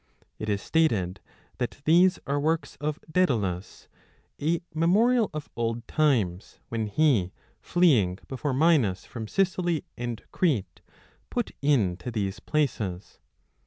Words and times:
It 0.39 0.49
is 0.49 0.63
stated 0.63 1.19
that 1.59 1.79
these 1.85 2.17
are 2.25 2.39
works 2.39 2.75
of 2.77 2.97
Daedalus, 3.11 3.87
a 4.41 4.59
memorial 4.73 5.29
of 5.31 5.47
old 5.55 5.87
times, 5.87 6.59
when 6.69 6.87
he, 6.87 7.31
fleeing 7.61 8.17
before 8.27 8.53
30 8.53 8.59
Minos 8.61 9.05
from 9.05 9.27
Sicily 9.27 9.85
and 9.95 10.23
Crete, 10.31 10.81
put 11.29 11.51
in 11.61 11.97
to 11.97 12.09
these 12.09 12.39
places. 12.39 13.19